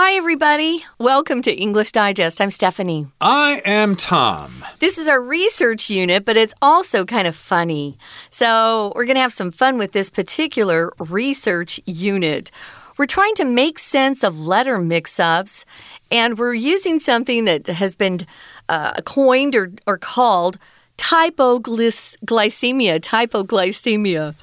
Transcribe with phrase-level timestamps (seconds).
[0.00, 0.84] Hi, everybody.
[1.00, 2.40] Welcome to English Digest.
[2.40, 3.08] I'm Stephanie.
[3.20, 4.64] I am Tom.
[4.78, 7.98] This is our research unit, but it's also kind of funny.
[8.30, 12.52] So, we're going to have some fun with this particular research unit.
[12.96, 15.66] We're trying to make sense of letter mix ups,
[16.12, 18.20] and we're using something that has been
[18.68, 20.58] uh, coined or, or called
[20.98, 24.34] typoglycemia, typoglycemia,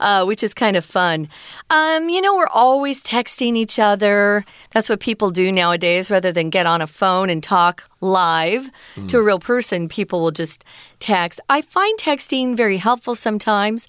[0.00, 1.28] uh, which is kind of fun.
[1.70, 4.44] Um, you know, we're always texting each other.
[4.72, 9.08] That's what people do nowadays rather than get on a phone and talk live mm.
[9.08, 9.88] to a real person.
[9.88, 10.64] People will just
[10.98, 11.40] text.
[11.48, 13.88] I find texting very helpful sometimes.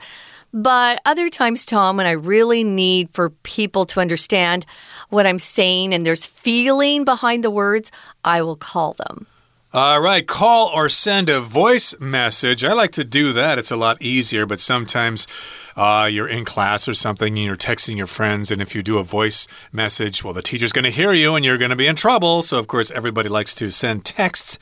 [0.53, 4.65] But other times, Tom, when I really need for people to understand
[5.09, 7.91] what I'm saying and there's feeling behind the words,
[8.26, 9.27] I will call them.
[9.73, 12.66] All right, call or send a voice message.
[12.66, 13.57] I like to do that.
[13.57, 15.27] It's a lot easier, but sometimes
[15.77, 18.98] uh, you're in class or something and you're texting your friends, and if you do
[18.98, 21.88] a voice message, well, the teacher's going to hear you and you're going to be
[21.88, 22.41] in trouble.
[22.41, 24.60] So, of course, everybody likes to send texts.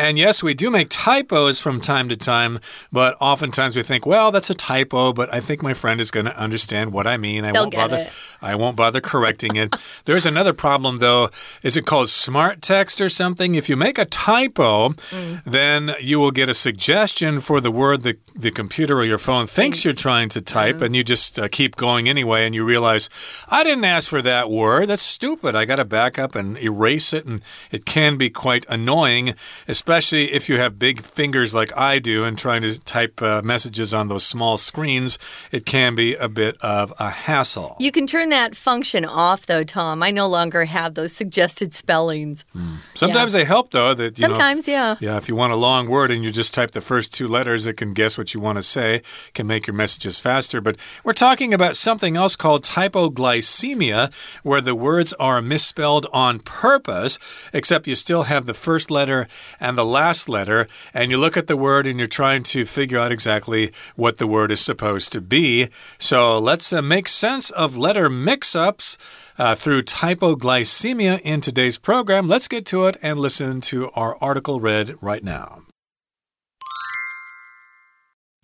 [0.00, 2.58] And yes, we do make typos from time to time,
[2.90, 6.24] but oftentimes we think, well, that's a typo, but I think my friend is going
[6.24, 7.44] to understand what I mean.
[7.44, 7.98] I They'll won't bother.
[7.98, 8.12] It.
[8.40, 9.76] I won't bother correcting it.
[10.06, 11.28] There's another problem though.
[11.62, 13.54] Is it called smart text or something?
[13.54, 15.42] If you make a typo, mm.
[15.44, 19.46] then you will get a suggestion for the word the the computer or your phone
[19.46, 20.86] thinks you're trying to type, mm.
[20.86, 23.10] and you just uh, keep going anyway, and you realize
[23.48, 24.88] I didn't ask for that word.
[24.88, 25.54] That's stupid.
[25.54, 29.34] I got to back up and erase it, and it can be quite annoying,
[29.68, 33.92] especially if you have big fingers like I do and trying to type uh, messages
[33.92, 35.18] on those small screens.
[35.50, 37.76] It can be a bit of a hassle.
[37.80, 40.02] You can turn that function off, though, Tom.
[40.02, 42.44] I no longer have those suggested spellings.
[42.56, 42.76] Mm.
[42.94, 43.40] Sometimes yeah.
[43.40, 43.92] they help, though.
[43.94, 45.16] That sometimes, know, yeah, yeah.
[45.16, 47.76] If you want a long word and you just type the first two letters, it
[47.76, 49.02] can guess what you want to say,
[49.34, 50.60] can make your messages faster.
[50.60, 57.18] But we're talking about something else called typoglycemia, where the words are misspelled on purpose,
[57.52, 59.26] except you still have the first letter
[59.58, 62.98] and the last letter, and you look at the word and you're trying to figure
[62.98, 65.68] out exactly what the word is supposed to be.
[65.98, 68.98] So let's uh, make sense of letter mix ups.
[69.38, 72.28] Uh, through typoglycemia in today's program.
[72.28, 75.62] Let's get to it and listen to our article read right now.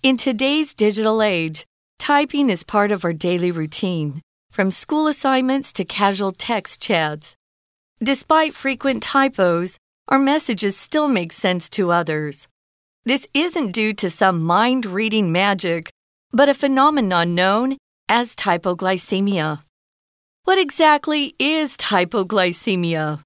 [0.03, 1.67] In today's digital age,
[1.99, 7.37] typing is part of our daily routine, from school assignments to casual text chats.
[8.03, 9.79] Despite frequent typos,
[10.09, 12.49] our messages still make sense to others.
[13.05, 15.91] This isn't due to some mind reading magic,
[16.33, 17.77] but a phenomenon known
[18.09, 19.63] as typoglycemia.
[20.45, 23.23] What exactly is typoglycemia?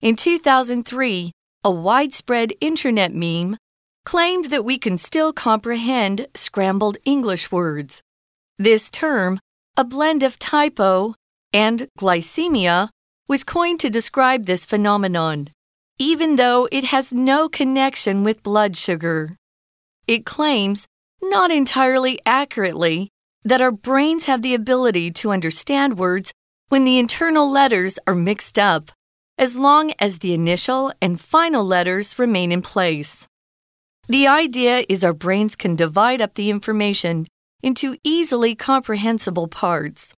[0.00, 1.32] In 2003,
[1.64, 3.56] a widespread internet meme
[4.04, 8.00] claimed that we can still comprehend scrambled English words.
[8.58, 9.40] This term,
[9.76, 11.14] a blend of typo
[11.52, 12.88] and glycemia,
[13.28, 15.50] was coined to describe this phenomenon,
[15.98, 19.32] even though it has no connection with blood sugar.
[20.06, 20.86] It claims,
[21.22, 23.10] not entirely accurately,
[23.44, 26.32] that our brains have the ability to understand words
[26.68, 28.90] when the internal letters are mixed up,
[29.38, 33.26] as long as the initial and final letters remain in place.
[34.08, 37.26] The idea is our brains can divide up the information
[37.62, 40.14] into easily comprehensible parts.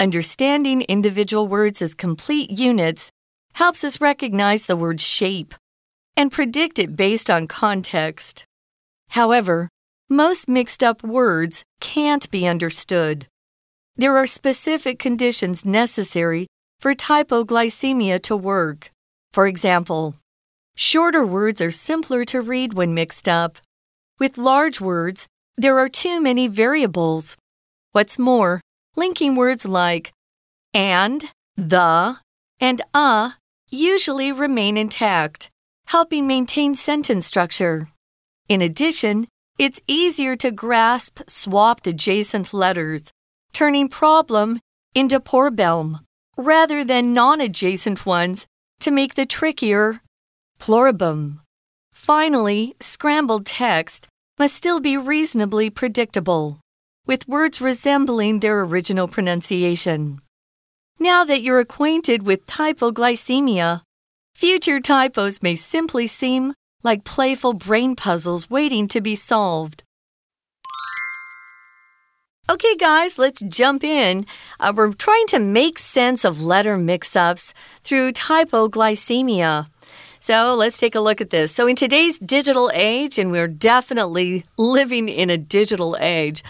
[0.00, 3.10] Understanding individual words as complete units
[3.54, 5.54] helps us recognize the word's shape
[6.16, 8.44] and predict it based on context.
[9.10, 9.68] However,
[10.08, 13.26] most mixed up words can't be understood.
[13.96, 16.46] There are specific conditions necessary
[16.80, 18.90] for typoglycemia to work.
[19.32, 20.14] For example,
[20.76, 23.58] Shorter words are simpler to read when mixed up.
[24.18, 27.36] With large words, there are too many variables.
[27.92, 28.60] What's more,
[28.96, 30.12] linking words like
[30.72, 32.16] and, the,
[32.60, 33.32] and uh
[33.74, 35.50] usually remain intact,
[35.86, 37.88] helping maintain sentence structure.
[38.48, 39.26] In addition,
[39.58, 43.10] it's easier to grasp swapped adjacent letters,
[43.52, 44.60] turning problem
[44.94, 46.00] into Problem,
[46.36, 48.46] rather than non adjacent ones
[48.80, 50.00] to make the trickier
[50.58, 51.40] pluribum.
[51.92, 54.08] Finally, scrambled text
[54.38, 56.60] must still be reasonably predictable,
[57.06, 60.20] with words resembling their original pronunciation.
[61.00, 63.82] Now that you're acquainted with typoglycemia,
[64.34, 66.54] future typos may simply seem
[66.84, 69.82] like playful brain puzzles waiting to be solved.
[72.48, 74.26] Okay, guys, let's jump in.
[74.60, 79.66] Uh, we're trying to make sense of letter mix ups through typoglycemia.
[80.20, 81.52] So let's take a look at this.
[81.52, 86.44] So, in today's digital age, and we're definitely living in a digital age,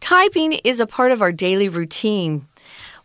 [0.00, 2.46] typing is a part of our daily routine.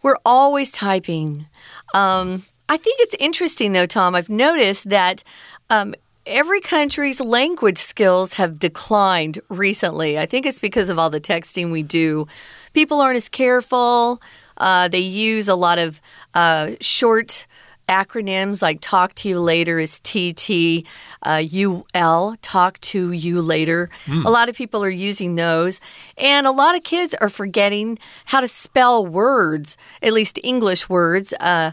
[0.06, 1.48] We're always typing.
[1.96, 4.14] Um, I think it's interesting, though, Tom.
[4.14, 5.24] I've noticed that
[5.72, 5.96] um,
[6.28, 10.20] every country's language skills have declined recently.
[10.20, 12.28] I think it's because of all the texting we do.
[12.74, 14.22] People aren't as careful.
[14.58, 16.00] Uh, they use a lot of
[16.36, 17.48] uh, short
[17.91, 20.87] acronyms like talk to you later is TT,
[21.25, 23.91] uh, UL, talk to you later.
[24.07, 24.25] Mm.
[24.25, 25.81] A lot of people are using those.
[26.17, 31.35] And a lot of kids are forgetting how to spell words, at least English words.
[31.41, 31.73] Uh,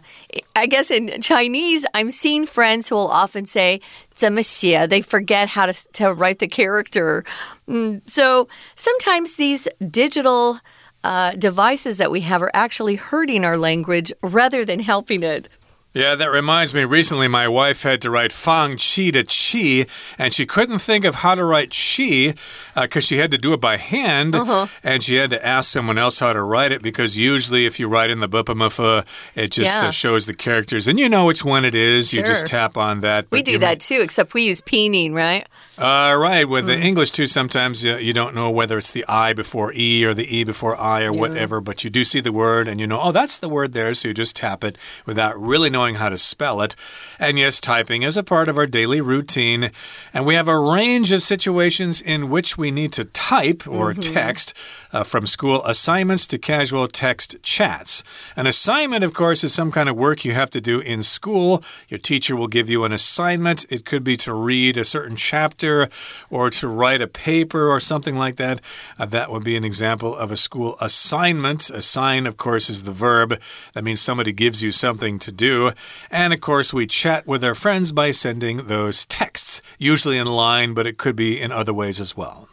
[0.56, 3.80] I guess in Chinese, I'm seeing friends who will often say,
[4.16, 4.88] 怎么写?
[4.88, 7.24] They forget how to, to write the character.
[7.70, 10.58] Mm, so sometimes these digital
[11.04, 15.48] uh, devices that we have are actually hurting our language rather than helping it.
[15.95, 16.85] Yeah, that reminds me.
[16.85, 21.17] Recently, my wife had to write Fang Qi to Qi, and she couldn't think of
[21.17, 22.35] how to write Qi
[22.75, 24.69] because uh, she had to do it by hand, uh -huh.
[24.83, 27.89] and she had to ask someone else how to write it because usually, if you
[27.89, 29.05] write in the Bopomofo,
[29.35, 29.89] it just uh, yeah.
[29.89, 32.09] uh, shows the characters, and you know which one it is.
[32.09, 32.21] Sure.
[32.21, 33.27] You just tap on that.
[33.31, 35.47] We do that too, except we use pinyin, right?
[35.79, 36.47] Uh, right.
[36.47, 36.67] With mm.
[36.67, 40.13] the English, too, sometimes you, you, don't know whether it's the I before E or
[40.13, 41.21] the E before I or yeah.
[41.21, 43.95] whatever, but you do see the word and you know, oh, that's the word there,
[43.95, 44.77] so you just tap it
[45.07, 46.77] without really knowing how to spell it.
[47.19, 49.71] And yes, typing is a part of our daily routine,
[50.13, 53.97] and we have a range of situations in which we need to type or mm
[53.97, 54.13] -hmm.
[54.13, 54.55] text
[54.93, 58.05] uh, from school assignments to casual text chats.
[58.37, 61.63] An assignment, of course, is some kind of work you have to do in school.
[61.89, 65.62] Your teacher will give you an assignment, it could be to read a certain chapter
[65.63, 68.61] or to write a paper or something like that.
[68.99, 71.71] Uh, that would be an example of a school assignment.
[71.71, 73.41] Assign, of course, is the verb.
[73.75, 75.73] That means somebody gives you something to do.
[76.11, 80.75] And of course, we chat with our friends by sending those texts, usually in line,
[80.75, 82.49] but it could be in other ways as well.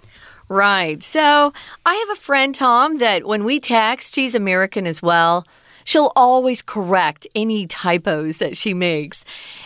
[0.48, 1.04] Right.
[1.04, 1.54] So
[1.86, 5.46] I have a friend, Tom, that when we text, she's American as well.
[5.90, 9.26] She'll always correct any typos that she makes.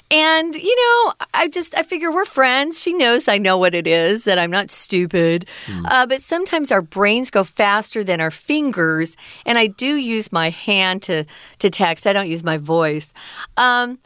[0.10, 2.82] And, you know, I just, I figure we're friends.
[2.82, 5.46] She knows I know what it is, that I'm not stupid.
[5.66, 5.86] Mm.
[5.86, 9.18] Uh, but sometimes our brains go faster than our fingers.
[9.46, 11.26] And I do use my hand to,
[11.60, 13.14] to text, I don't use my voice.
[13.58, 14.00] Um,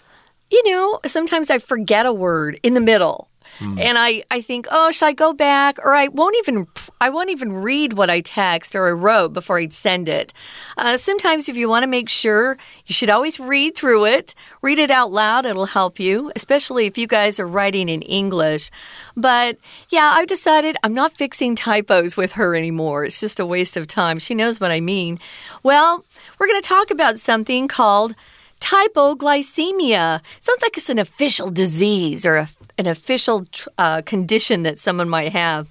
[0.49, 3.29] you know, sometimes I forget a word in the middle.
[3.59, 3.79] Mm.
[3.79, 5.79] And I, I think, oh, should I go back?
[5.83, 6.67] Or I won't even
[6.99, 10.33] I won't even read what I text or I wrote before I send it.
[10.77, 14.33] Uh, sometimes, if you want to make sure, you should always read through it.
[14.61, 18.71] Read it out loud; it'll help you, especially if you guys are writing in English.
[19.15, 19.57] But
[19.89, 23.05] yeah, I've decided I'm not fixing typos with her anymore.
[23.05, 24.19] It's just a waste of time.
[24.19, 25.19] She knows what I mean.
[25.63, 26.03] Well,
[26.39, 28.15] we're going to talk about something called
[28.59, 30.21] typoglycemia.
[30.39, 33.45] Sounds like it's an official disease or a, an official
[33.77, 35.67] uh, condition that someone might have.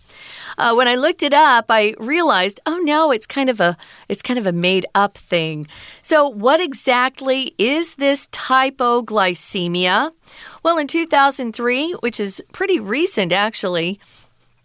[0.58, 3.76] Uh, when I looked it up, I realized, oh no, it's kind of a
[4.08, 5.66] it's kind of a made up thing.
[6.02, 10.12] So, what exactly is this typoglycemia?
[10.62, 14.00] Well, in 2003, which is pretty recent actually,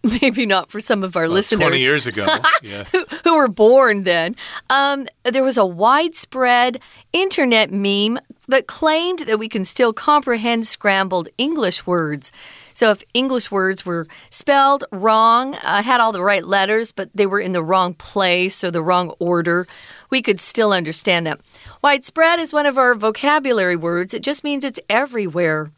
[0.22, 1.62] maybe not for some of our well, listeners.
[1.62, 2.26] 20 years ago.
[2.64, 2.84] Yeah.
[2.92, 4.36] who, who, were born then.
[4.70, 6.80] Um, there was a widespread
[7.12, 12.32] internet meme that claimed that we can still comprehend scrambled English words.
[12.74, 17.26] So if English words were spelled wrong, uh, had all the right letters, but they
[17.26, 19.68] were in the wrong place or the wrong order,
[20.12, 21.40] we could still understand them.
[21.82, 24.14] Widespread is one of our vocabulary words.
[24.14, 25.72] It just means it's everywhere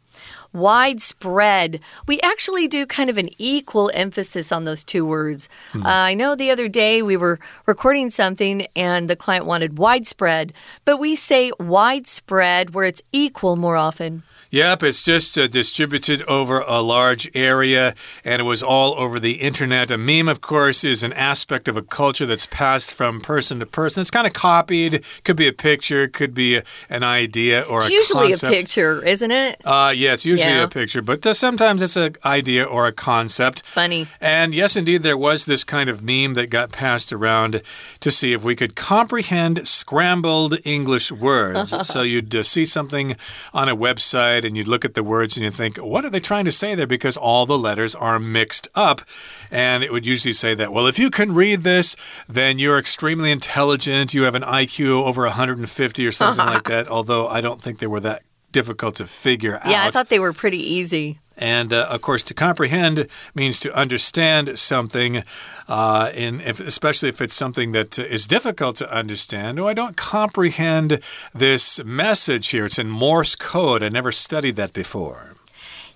[0.54, 1.80] widespread.
[2.06, 5.48] We actually do kind of an equal emphasis on those two words.
[5.72, 5.84] Hmm.
[5.84, 10.52] Uh, I know the other day we were recording something and the client wanted widespread,
[10.84, 14.22] but we say widespread where it's equal more often.
[14.54, 17.92] Yep, it's just uh, distributed over a large area
[18.24, 19.90] and it was all over the internet.
[19.90, 23.66] A meme, of course, is an aspect of a culture that's passed from person to
[23.66, 24.00] person.
[24.00, 25.04] It's kind of copied.
[25.24, 28.52] Could be a picture, could be a, an idea or it's a usually concept.
[28.52, 29.60] a picture, isn't it?
[29.64, 30.43] Uh, yeah, it's usually yeah.
[30.46, 33.60] A picture, but sometimes it's an idea or a concept.
[33.60, 34.06] It's funny.
[34.20, 37.62] And yes, indeed, there was this kind of meme that got passed around
[38.00, 41.74] to see if we could comprehend scrambled English words.
[41.88, 43.16] so you'd uh, see something
[43.52, 46.20] on a website and you'd look at the words and you'd think, what are they
[46.20, 46.86] trying to say there?
[46.86, 49.02] Because all the letters are mixed up.
[49.50, 51.96] And it would usually say that, well, if you can read this,
[52.28, 54.14] then you're extremely intelligent.
[54.14, 56.88] You have an IQ over 150 or something like that.
[56.88, 58.22] Although I don't think they were that
[58.54, 59.66] difficult to figure out.
[59.66, 61.18] Yeah, I thought they were pretty easy.
[61.36, 65.24] And uh, of course, to comprehend means to understand something,
[65.68, 69.58] uh, in if, especially if it's something that is difficult to understand.
[69.58, 71.00] Oh, I don't comprehend
[71.34, 72.66] this message here.
[72.66, 73.82] It's in Morse code.
[73.82, 75.34] I never studied that before.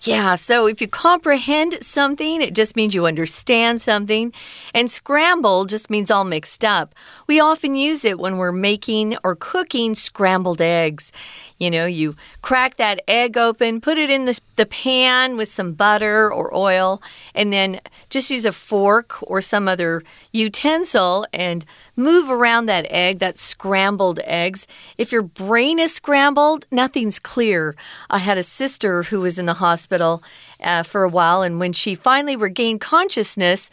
[0.02, 4.32] Yeah, so if you comprehend something, it just means you understand something.
[4.72, 6.94] And scramble just means all mixed up.
[7.26, 11.10] We often use it when we're making or cooking scrambled eggs.
[11.58, 15.72] You know, you crack that egg open, put it in the, the pan with some
[15.72, 17.02] butter or oil,
[17.34, 21.64] and then just use a fork or some other utensil and
[21.96, 24.68] move around that egg, that scrambled eggs.
[24.96, 27.74] If your brain is scrambled, nothing's clear.
[28.08, 30.22] I had a sister who was in the hospital
[30.62, 33.68] uh, for a while, and when she finally regained consciousness,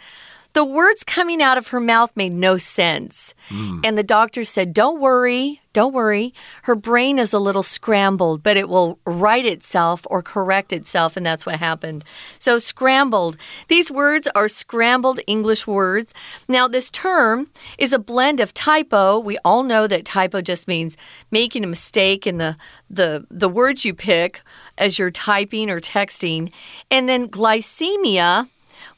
[0.55, 3.35] the words coming out of her mouth made no sense.
[3.49, 3.81] Mm.
[3.83, 6.33] And the doctor said, Don't worry, don't worry.
[6.63, 11.17] Her brain is a little scrambled, but it will right itself or correct itself.
[11.17, 12.05] And that's what happened.
[12.39, 13.35] So, scrambled.
[13.67, 16.13] These words are scrambled English words.
[16.47, 19.19] Now, this term is a blend of typo.
[19.19, 20.95] We all know that typo just means
[21.31, 22.55] making a mistake in the,
[22.89, 24.41] the, the words you pick
[24.77, 26.49] as you're typing or texting.
[26.89, 28.47] And then glycemia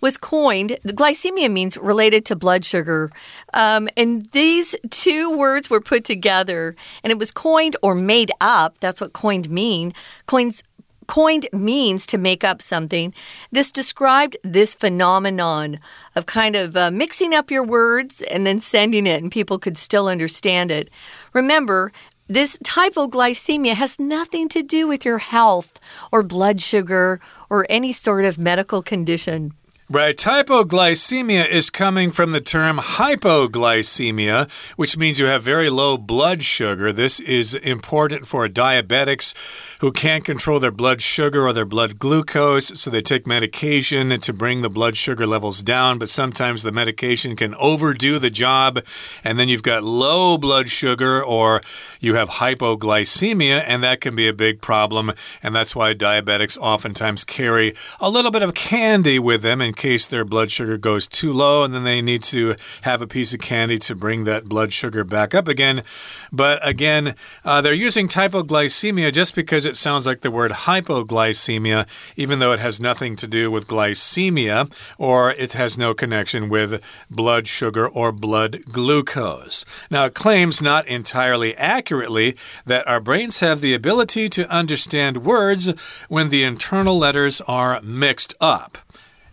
[0.01, 0.77] was coined.
[0.85, 3.09] Glycemia means related to blood sugar.
[3.53, 8.79] Um, and these two words were put together and it was coined or made up.
[8.79, 9.93] That's what coined mean.
[10.25, 10.63] Coins
[11.07, 13.13] coined means to make up something.
[13.51, 15.79] This described this phenomenon
[16.15, 19.77] of kind of uh, mixing up your words and then sending it, and people could
[19.77, 20.89] still understand it.
[21.33, 21.91] Remember,
[22.27, 25.79] this typoglycemia has nothing to do with your health
[26.11, 29.53] or blood sugar or any sort of medical condition.
[29.89, 30.17] Right.
[30.17, 36.91] Typoglycemia is coming from the term hypoglycemia, which means you have very low blood sugar.
[36.91, 39.33] This is important for diabetics
[39.79, 44.33] who can't control their blood sugar or their blood glucose, so they take medication to
[44.33, 48.83] bring the blood sugar levels down, but sometimes the medication can overdo the job,
[49.23, 51.61] and then you've got low blood sugar or
[52.01, 57.23] you have hypoglycemia, and that can be a big problem, and that's why diabetics oftentimes
[57.23, 61.31] carry a little bit of candy with them and case their blood sugar goes too
[61.31, 64.73] low, and then they need to have a piece of candy to bring that blood
[64.73, 65.83] sugar back up again.
[66.31, 67.15] But again,
[67.45, 72.59] uh, they're using typoglycemia just because it sounds like the word hypoglycemia, even though it
[72.59, 78.11] has nothing to do with glycemia or it has no connection with blood sugar or
[78.11, 79.63] blood glucose.
[79.89, 85.69] Now, it claims not entirely accurately that our brains have the ability to understand words
[86.07, 88.79] when the internal letters are mixed up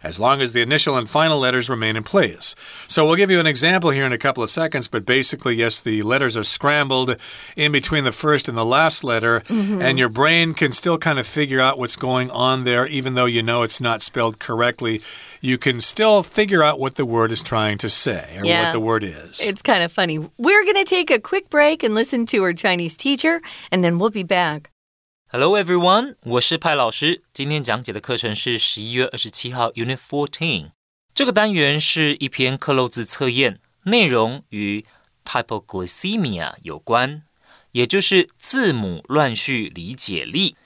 [0.05, 2.55] as long as the initial and final letters remain in place.
[2.87, 5.81] So we'll give you an example here in a couple of seconds, but basically, yes,
[5.81, 7.17] the letters are scrambled
[7.57, 9.83] in between the first and the last letter, mm -hmm.
[9.83, 13.29] and your brain can still kind of figure out what's going on there, even though
[13.29, 15.01] you know it's not spelled correctly.
[15.41, 18.73] You can still figure out what the word is trying to say or yeah, what
[18.73, 19.41] the word is.
[19.41, 20.19] It's kind of funny.
[20.37, 23.99] We're going to take a quick break and listen to our Chinese teacher, and then
[23.99, 24.74] we'll be back.
[25.37, 27.25] Hello everyone，我是派老师。
[27.33, 30.71] 今天讲解的课程是十一月二十七号 Unit Fourteen。
[31.13, 34.85] 这个单元是一篇克漏字测验，内容与
[35.25, 37.25] type of glycemia 有关，
[37.73, 40.57] 也就是字母乱序理解力。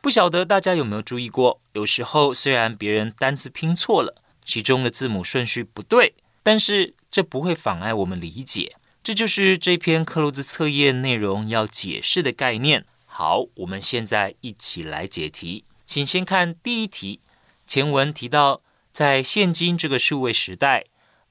[0.00, 4.12] 不晓得大家有没有注意过，有时候虽然别人单词拼错了，
[4.44, 8.74] 其中的字母顺序不对，但是这不会妨碍我们理解。
[9.04, 12.84] 这就是这篇克漏字测验内容要解释的概念。
[13.18, 15.64] 好，我们现在一起来解题。
[15.86, 17.22] 请先看第一题。
[17.66, 18.60] 前文提到，
[18.92, 20.84] 在现今这个数位时代，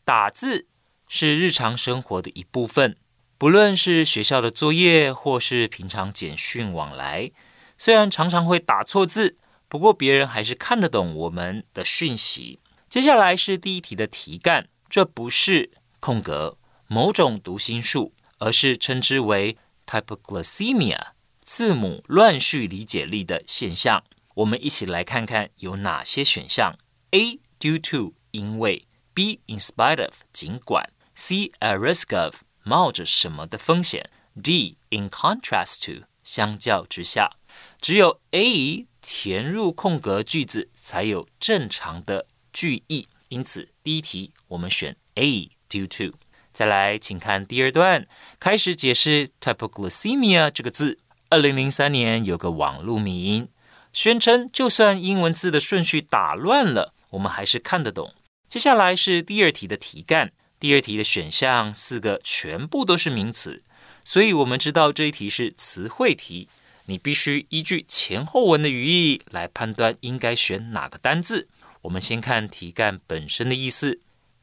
[0.04, 0.66] 打字
[1.08, 2.98] 是日常生活的一部分。
[3.38, 7.32] 不论是学校的作业，或是平常简讯往来，
[7.78, 9.38] 虽然常常会打错字，
[9.68, 12.58] 不过别人还是看得懂我们的讯息。
[12.90, 21.14] 接下来是第一题的题干，这不是空格某种读心术，而是称之为 typoglycemia。
[21.46, 26.76] 字母乱序理解力的现象，我们一起来看看有哪些选项
[27.12, 27.40] ：A.
[27.60, 29.42] due to 因为；B.
[29.46, 31.52] in spite of 尽管；C.
[31.60, 34.10] at risk of 冒着什么的风险
[34.42, 34.78] ；D.
[34.90, 37.38] in contrast to 相较之下。
[37.80, 45.52] 只有 A 填入空格句子才有正常的句意，因此第一题我们选 A.
[45.70, 46.18] due to。
[46.52, 48.08] 再来，请看第二段，
[48.40, 51.00] 开始解释 typoglycemia 这个字。
[51.36, 53.50] 二零零三年有个网络迷音，
[53.92, 58.14] 宣称就算英文字的顺序打乱了，我们还是看得懂。
[58.48, 63.62] 接下来是第二题的题干，第二题的选项四个全部都是名词，
[64.06, 66.48] 所以我们知道这一题是词汇题，
[66.86, 71.50] 你必须依据前后文的语义来判断应该选哪个单字。
[71.82, 74.00] 我们先看题干本身的意思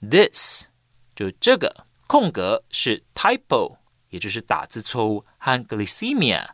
[0.06, 0.66] ，this
[1.16, 3.78] 就这个空格是 typo，
[4.10, 6.48] 也就是打字错误和 glycemia。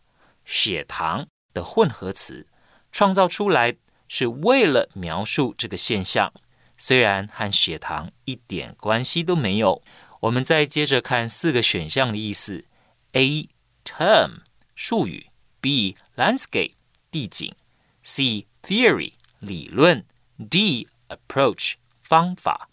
[0.48, 2.46] 血糖的混合词
[2.90, 3.76] 创造出来
[4.08, 6.32] 是为了描述这个现象，
[6.78, 9.82] 虽然和血糖一点关系都没有。
[10.20, 12.64] 我们再接着看四个选项的意思
[13.12, 13.50] ：A
[13.84, 14.38] term
[14.74, 15.26] 术语
[15.60, 16.72] B landscape
[17.10, 17.54] 地景
[18.02, 20.06] ，C theory 理论
[20.48, 22.70] ，D approach 方法。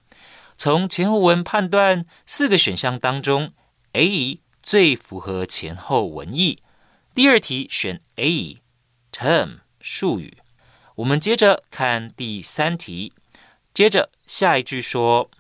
[0.56, 3.52] 从前后文判断四个选项当中
[3.92, 6.64] ，A 最符合前后文意。
[7.16, 8.58] 第二题选 A
[9.10, 10.40] term 术语。
[10.96, 13.14] 我们接着看第三题，
[13.74, 15.32] 接着下一句说，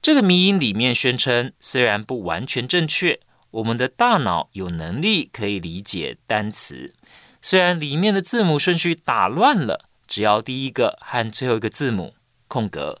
[0.00, 3.18] 这个迷音里面宣称，虽然不完全正确，
[3.50, 6.94] 我们的大脑有能力可以理解单词。
[7.42, 12.14] 虽然里面的字母顺序打乱了，只要第一个和最后一个字母
[12.46, 13.00] 空格。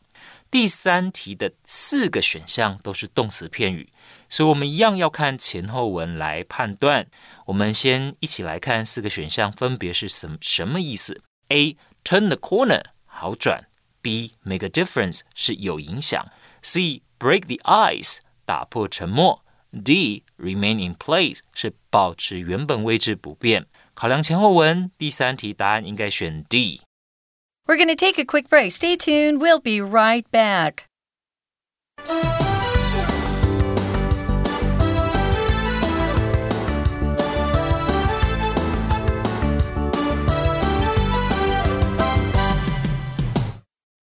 [0.50, 3.92] 第三题的四个选项都是动词片语，
[4.29, 7.07] 所以我们一样要看前后文来判断。
[7.45, 11.21] 我们先一起来看四个选项分别是什什么意思。
[11.49, 13.67] A turn the corner 好转，
[14.01, 19.43] B make a difference 是有影响，C break the ice 打破沉默，
[19.83, 23.67] D remain in place 是保持原本位置不变。
[23.93, 28.71] 考量前后文，第三题答案应该选 D。We're going to take a quick break.
[28.71, 29.39] Stay tuned.
[29.39, 30.85] We'll be right back.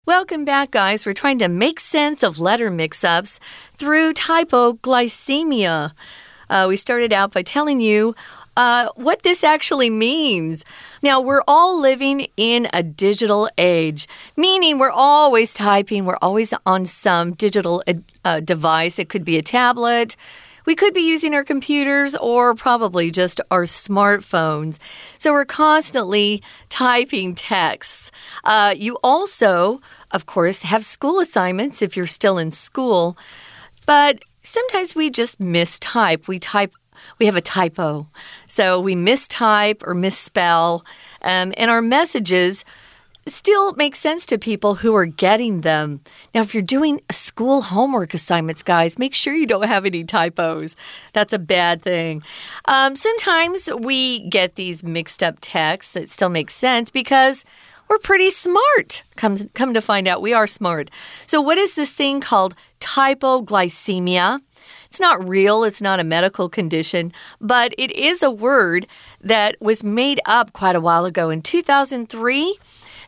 [0.04, 1.06] Welcome back, guys.
[1.06, 3.38] We're trying to make sense of letter mix ups
[3.76, 5.92] through typoglycemia.
[6.50, 8.16] Uh, we started out by telling you
[8.56, 10.64] uh, what this actually means.
[11.04, 16.85] Now, we're all living in a digital age, meaning we're always typing, we're always on
[16.85, 17.85] some digital
[18.25, 18.99] uh, device.
[18.99, 20.16] It could be a tablet.
[20.64, 24.78] We could be using our computers or probably just our smartphones.
[25.19, 28.11] So we're constantly typing texts.
[28.45, 33.16] Uh, you also, of course, have school assignments if you're still in school,
[33.87, 36.28] but sometimes we just mistype.
[36.28, 36.73] We type
[37.19, 38.07] we have a typo.
[38.47, 40.85] So we mistype or misspell,
[41.23, 42.64] um, and our messages
[43.26, 46.00] still makes sense to people who are getting them.
[46.35, 50.76] Now, if you're doing school homework assignments, guys, make sure you don't have any typos.
[51.12, 52.22] That's a bad thing.
[52.66, 57.44] Um, sometimes we get these mixed up texts that still make sense because
[57.88, 59.02] we're pretty smart.
[59.16, 60.90] Come, come to find out, we are smart.
[61.26, 64.40] So, what is this thing called typoglycemia?
[64.87, 68.87] It's not real, it's not a medical condition, but it is a word
[69.20, 71.30] that was made up quite a while ago.
[71.30, 72.56] In 2003,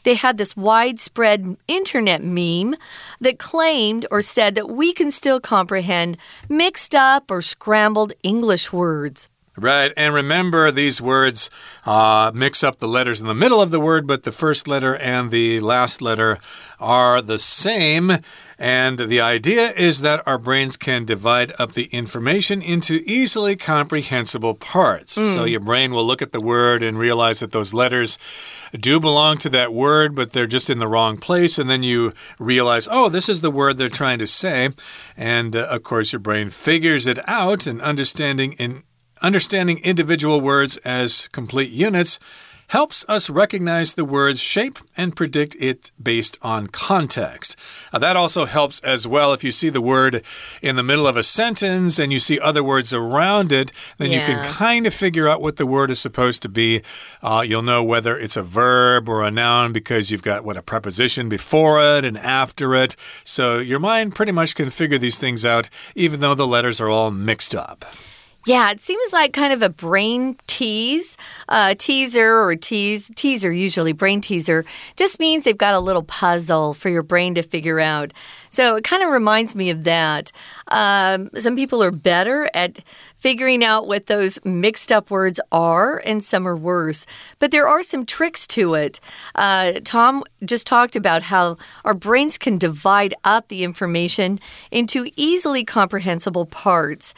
[0.05, 2.77] they had this widespread internet meme
[3.21, 6.17] that claimed or said that we can still comprehend
[6.49, 9.29] mixed up or scrambled English words.
[9.57, 11.49] Right, and remember these words
[11.87, 14.97] uh, mix up the letters in the middle of the word, but the first letter
[14.97, 16.39] and the last letter
[16.81, 18.19] are the same.
[18.59, 24.55] And the idea is that our brains can divide up the information into easily comprehensible
[24.55, 25.17] parts.
[25.17, 25.33] Mm.
[25.33, 28.19] So your brain will look at the word and realize that those letters
[28.73, 31.59] do belong to that word, but they're just in the wrong place.
[31.61, 34.71] And then you realize, oh, this is the word they're trying to say.
[35.17, 38.83] And uh, of course, your brain figures it out and understanding in
[39.23, 42.19] Understanding individual words as complete units
[42.69, 47.57] helps us recognize the word's shape and predict it based on context.
[47.93, 50.23] Uh, that also helps as well if you see the word
[50.63, 54.21] in the middle of a sentence and you see other words around it, then yeah.
[54.21, 56.83] you can kind of figure out what the word is supposed to be.
[57.23, 60.63] Uh, you'll know whether it's a verb or a noun because you've got what a
[60.63, 62.97] preposition before it and after it.
[63.25, 66.89] So your mind pretty much can figure these things out even though the letters are
[66.89, 67.85] all mixed up.
[68.47, 71.17] Yeah, it seems like kind of a brain tease,
[71.49, 76.75] uh, teaser or tease, teaser usually, brain teaser, just means they've got a little puzzle
[76.75, 78.13] for your brain to figure out.
[78.55, 80.31] So it kind of reminds me of that.
[80.69, 82.79] Um, some people are better at
[83.19, 87.05] figuring out what those mixed up words are, and some are worse.
[87.41, 89.01] But there are some tricks to it.
[89.35, 94.39] Uh, Tom just talked about how our brains can divide up the information
[94.71, 97.13] into easily comprehensible parts.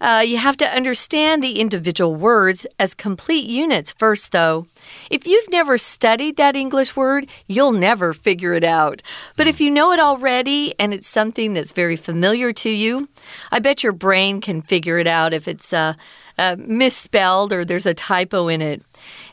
[0.00, 4.66] Uh, you have to understand the individual words as complete units first, though.
[5.10, 9.02] If you've never studied that English word, you'll never figure it out.
[9.36, 13.10] But if you know it already and it's something that's very familiar to you,
[13.52, 15.92] I bet your brain can figure it out if it's uh,
[16.38, 18.82] uh, misspelled or there's a typo in it.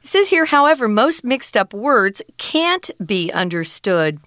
[0.02, 4.20] It says here, however, most mixed up words can't be understood.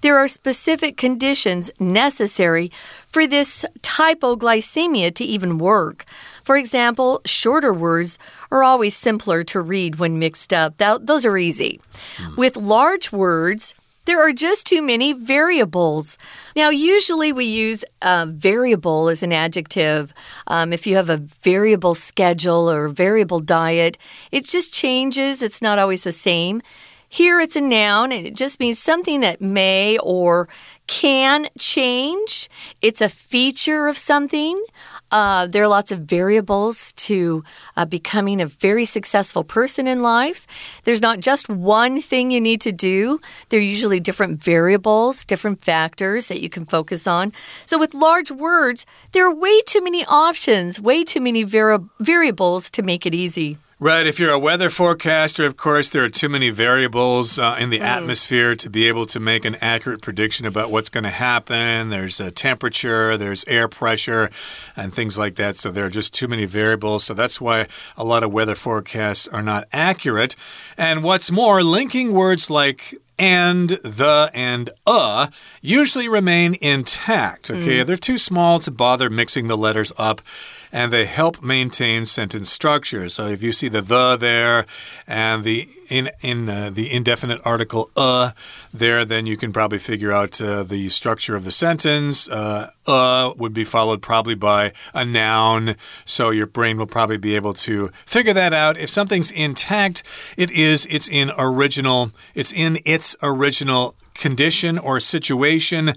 [0.00, 2.72] There are specific conditions necessary
[3.06, 6.06] for this typoglycemia to even work.
[6.42, 8.18] For example, shorter words
[8.50, 10.78] are always simpler to read when mixed up.
[10.78, 11.82] That, those are easy.
[12.16, 12.36] Mm.
[12.38, 13.74] With large words,
[14.04, 16.18] There are just too many variables.
[16.56, 20.12] Now, usually we use uh, variable as an adjective.
[20.48, 23.98] Um, if you have a variable schedule or variable diet,
[24.32, 26.62] it just changes, it's not always the same.
[27.08, 30.48] Here it's a noun and it just means something that may or
[30.86, 32.48] can change.
[32.80, 34.64] It's a feature of something.
[35.12, 37.44] Uh, there are lots of variables to
[37.76, 40.46] uh, becoming a very successful person in life.
[40.84, 43.20] There's not just one thing you need to do,
[43.50, 47.32] there are usually different variables, different factors that you can focus on.
[47.66, 52.70] So, with large words, there are way too many options, way too many vari variables
[52.70, 53.58] to make it easy.
[53.82, 54.06] Right.
[54.06, 57.80] If you're a weather forecaster, of course, there are too many variables uh, in the
[57.80, 57.84] mm.
[57.84, 61.90] atmosphere to be able to make an accurate prediction about what's going to happen.
[61.90, 64.30] There's a temperature, there's air pressure,
[64.76, 65.56] and things like that.
[65.56, 67.02] So there are just too many variables.
[67.02, 67.66] So that's why
[67.96, 70.36] a lot of weather forecasts are not accurate.
[70.78, 75.26] And what's more, linking words like and, the, and uh
[75.60, 77.50] usually remain intact.
[77.50, 77.86] Okay, mm.
[77.86, 80.22] they're too small to bother mixing the letters up
[80.72, 83.08] and they help maintain sentence structure.
[83.08, 84.66] So if you see the the there
[85.06, 88.30] and the in in uh, the indefinite article uh
[88.72, 92.28] there, then you can probably figure out uh, the structure of the sentence.
[92.28, 97.36] Uh, uh would be followed probably by a noun, so your brain will probably be
[97.36, 98.78] able to figure that out.
[98.78, 100.02] If something's intact,
[100.36, 105.94] it is it's in original, it's in its original condition or situation.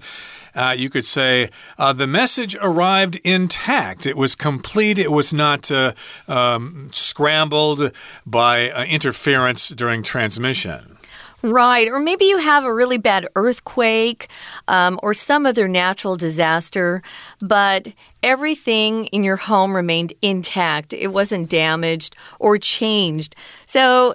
[0.56, 4.06] Uh, you could say uh, the message arrived intact.
[4.06, 4.98] It was complete.
[4.98, 5.92] It was not uh,
[6.26, 7.92] um, scrambled
[8.24, 10.96] by uh, interference during transmission.
[11.42, 11.86] Right.
[11.88, 14.28] Or maybe you have a really bad earthquake
[14.66, 17.02] um, or some other natural disaster,
[17.40, 17.88] but
[18.22, 20.92] everything in your home remained intact.
[20.94, 23.36] It wasn't damaged or changed.
[23.66, 24.14] So,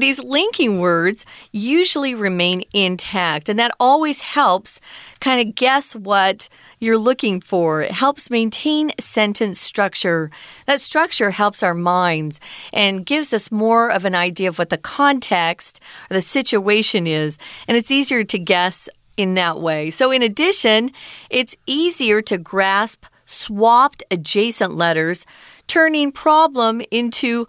[0.00, 4.80] these linking words usually remain intact, and that always helps
[5.20, 7.82] kind of guess what you're looking for.
[7.82, 10.30] It helps maintain sentence structure.
[10.66, 12.40] That structure helps our minds
[12.72, 15.80] and gives us more of an idea of what the context
[16.10, 19.90] or the situation is, and it's easier to guess in that way.
[19.90, 20.90] So, in addition,
[21.28, 25.26] it's easier to grasp swapped adjacent letters,
[25.66, 27.46] turning problem into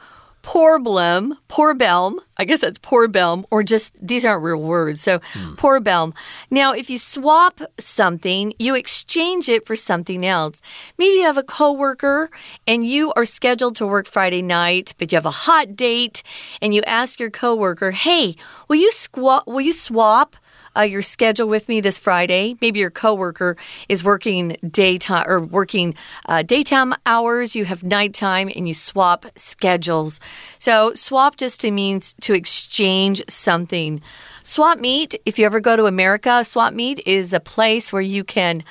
[0.49, 4.99] Porbelm, Porbelm, I guess that's Porbelm, or just these aren't real words.
[4.99, 5.53] So, hmm.
[5.53, 6.15] Porbelm.
[6.49, 10.63] Now, if you swap something, you exchange it for something else.
[10.97, 12.31] Maybe you have a coworker
[12.65, 16.23] and you are scheduled to work Friday night, but you have a hot date
[16.63, 18.35] and you ask your coworker, "Hey,
[18.67, 20.35] will you squat will you swap
[20.75, 22.55] uh, your schedule with me this Friday.
[22.61, 27.55] Maybe your coworker is working daytime or working uh, daytime hours.
[27.55, 30.19] You have nighttime, and you swap schedules.
[30.57, 34.01] So swap just means to exchange something.
[34.43, 35.15] Swap meet.
[35.25, 38.63] If you ever go to America, swap meet is a place where you can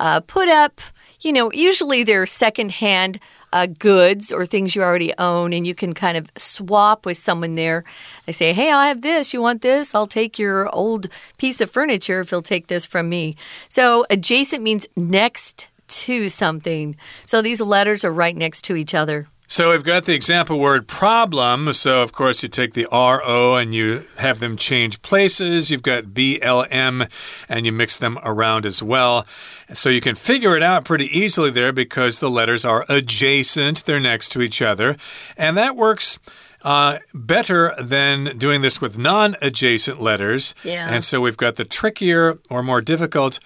[0.00, 0.80] uh, put up.
[1.20, 3.18] You know, usually they're secondhand
[3.52, 7.54] uh, goods or things you already own, and you can kind of swap with someone
[7.54, 7.84] there.
[8.26, 9.32] They say, Hey, I have this.
[9.32, 9.94] You want this?
[9.94, 13.36] I'll take your old piece of furniture if you'll take this from me.
[13.68, 16.96] So, adjacent means next to something.
[17.24, 19.28] So, these letters are right next to each other.
[19.48, 21.72] So we've got the example word problem.
[21.72, 25.70] So, of course, you take the RO and you have them change places.
[25.70, 27.08] You've got BLM
[27.48, 29.24] and you mix them around as well.
[29.72, 34.00] So you can figure it out pretty easily there because the letters are adjacent, they're
[34.00, 34.96] next to each other.
[35.36, 36.18] And that works.
[36.62, 40.52] Uh, better than doing this with non adjacent letters.
[40.64, 40.88] Yeah.
[40.88, 43.38] And so we've got the trickier or more difficult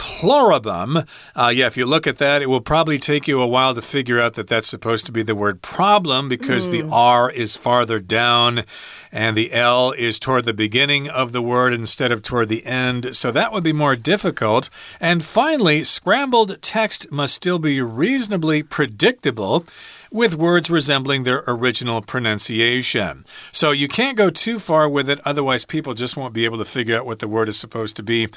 [0.00, 1.06] pluribum.
[1.36, 3.82] Uh, yeah, if you look at that, it will probably take you a while to
[3.82, 6.72] figure out that that's supposed to be the word problem because mm.
[6.72, 6.92] the hmm.
[6.92, 8.64] R is farther down
[9.12, 13.14] and the L is toward the beginning of the word instead of toward the end.
[13.14, 14.70] So that would be more difficult.
[15.00, 19.66] And finally, scrambled text must still be reasonably predictable
[20.10, 23.24] with words resembling their original pronunciation.
[23.52, 26.64] So you can't go too far with it, otherwise, people just won't be able to
[26.64, 28.28] figure out what the word is supposed to be.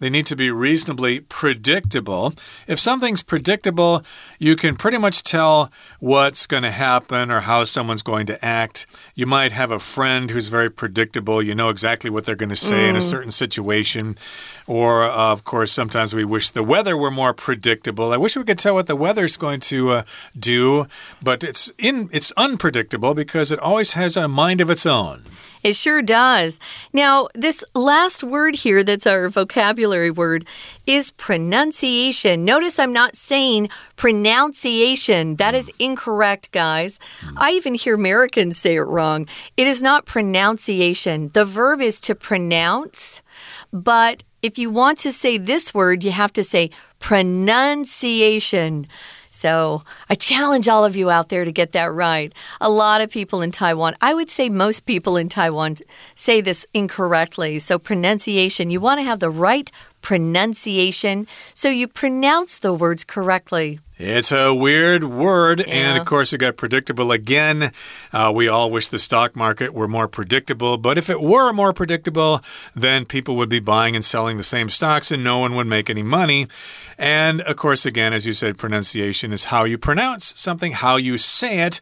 [0.00, 2.34] They need to be reasonably predictable.
[2.66, 4.02] If something's predictable,
[4.38, 8.86] you can pretty much tell what's going to happen or how someone's going to act.
[9.14, 12.56] You might have a friend who's very predictable, you know exactly what they're going to
[12.56, 12.90] say mm.
[12.90, 13.02] in a mm.
[13.02, 14.16] certain situation.
[14.70, 18.12] Or, uh, of course, sometimes we wish the weather were more predictable.
[18.12, 20.02] I wish we could tell what the weather's going to uh,
[20.38, 20.86] do.
[21.20, 25.24] but it's in it's unpredictable because it always has a mind of its own.
[25.62, 26.58] It sure does.
[26.92, 30.46] Now, this last word here that's our vocabulary word
[30.86, 32.44] is pronunciation.
[32.44, 35.36] Notice I'm not saying pronunciation.
[35.36, 36.98] That is incorrect, guys.
[37.36, 39.26] I even hear Americans say it wrong.
[39.56, 41.28] It is not pronunciation.
[41.34, 43.20] The verb is to pronounce,
[43.72, 48.86] but if you want to say this word, you have to say pronunciation.
[49.30, 52.32] So I challenge all of you out there to get that right.
[52.60, 55.76] A lot of people in Taiwan, I would say most people in Taiwan
[56.14, 57.58] say this incorrectly.
[57.58, 59.70] So pronunciation, you want to have the right
[60.02, 63.80] pronunciation so you pronounce the words correctly.
[64.02, 65.60] It's a weird word.
[65.60, 65.74] Yeah.
[65.74, 67.70] And of course, it got predictable again.
[68.14, 70.78] Uh, we all wish the stock market were more predictable.
[70.78, 72.40] But if it were more predictable,
[72.74, 75.90] then people would be buying and selling the same stocks and no one would make
[75.90, 76.46] any money.
[76.96, 81.18] And of course, again, as you said, pronunciation is how you pronounce something, how you
[81.18, 81.78] say it.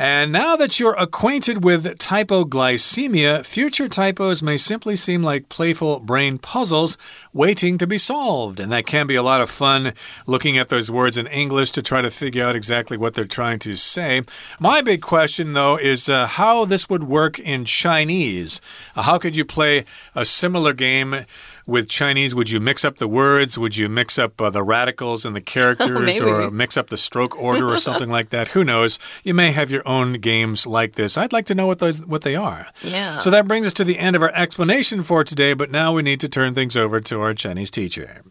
[0.00, 6.38] And now that you're acquainted with typoglycemia, future typos may simply seem like playful brain
[6.38, 6.96] puzzles
[7.32, 8.60] waiting to be solved.
[8.60, 11.82] And that can be a lot of fun looking at those words in English to
[11.82, 14.22] try to figure out exactly what they're trying to say.
[14.60, 18.60] My big question, though, is uh, how this would work in Chinese.
[18.94, 19.84] Uh, how could you play
[20.14, 21.24] a similar game?
[21.67, 23.57] with Chinese, would you mix up the words?
[23.57, 27.35] Would you mix up uh, the radicals and the characters or mix up the stroke
[27.35, 28.49] order or something like that?
[28.49, 28.99] Who knows?
[29.23, 31.17] You may have your own games like this.
[31.17, 32.67] I'd like to know what those what they are.
[32.83, 33.19] Yeah.
[33.19, 36.01] So that brings us to the end of our explanation for today, but now we
[36.01, 38.23] need to turn things over to our Chinese teacher.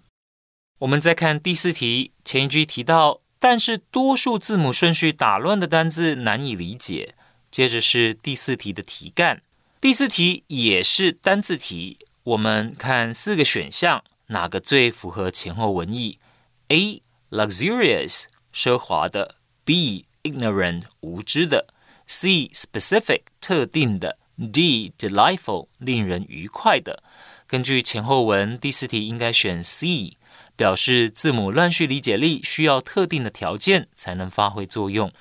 [0.78, 7.14] 我们再看第四题，前一句提到，但是多数字母顺序打乱的单字难以理解。
[7.50, 9.42] 接着是第四题的题干，
[9.80, 11.98] 第四题也是单字题。
[12.27, 16.19] 我们看四个选项，哪个最符合前后文意
[16.67, 17.01] ？A.
[17.29, 20.07] luxurious 奢华的，B.
[20.23, 21.73] ignorant 无知的
[22.05, 22.49] ，C.
[22.49, 24.17] specific 特定的
[24.51, 24.91] ，D.
[24.99, 27.01] delightful 令人愉快的。
[27.47, 30.17] 根据前后文，第四题应该选 C，
[30.57, 35.13] 表示字母乱序理解力需要特定的条件才能发挥作用。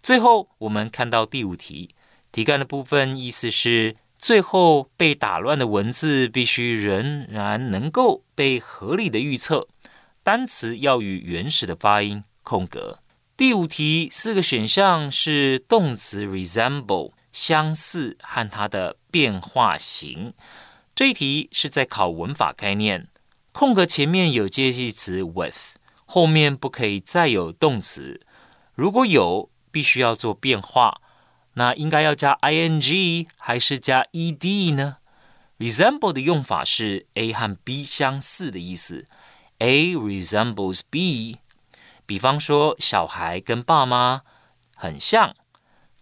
[0.00, 1.96] 最后，我们看到第五题，
[2.30, 3.96] 题干的部分意思是。
[4.22, 9.66] 最后被打乱的文字必须仍然能够被合理的预测，
[10.22, 13.00] 单词要与原始的发音空格。
[13.36, 20.32] 第五题四个选项是动词 resemble 相似和它的变化型。
[20.94, 23.08] 这一题是在考文法概念，
[23.50, 25.74] 空格前面有介系词 with，
[26.06, 28.20] 后面不可以再有动词，
[28.76, 31.00] 如果有，必须要做变化。
[31.54, 34.96] 那应该要加 ing 还是加 ed 呢
[35.58, 39.06] ？resemble 的用法是 A 和 B 相似的意思
[39.58, 41.38] ，A resembles B。
[42.06, 44.22] 比方说，小孩跟爸妈
[44.74, 45.34] 很像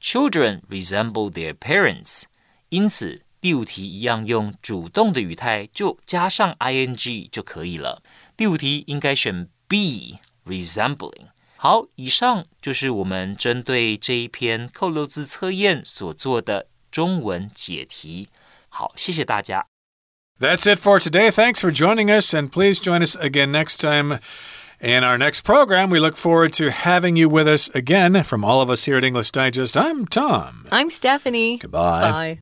[0.01, 2.25] ，Children resemble their parents。
[2.69, 8.03] 因此，第五题一样用主动的语态就加上 ing 就可以了。
[8.37, 11.30] 第五题应该选 B resembling。
[11.60, 18.30] 好，以上就是我们针对这一篇扣漏字测验所做的中文解题。
[18.70, 19.66] 好，谢谢大家。
[20.40, 21.32] That's it for today.
[21.32, 24.20] Thanks for joining us, and please join us again next time.
[24.82, 28.22] In our next program, we look forward to having you with us again.
[28.24, 30.66] From all of us here at English Digest, I'm Tom.
[30.70, 31.58] I'm Stephanie.
[31.58, 32.12] Goodbye.
[32.12, 32.40] Bye.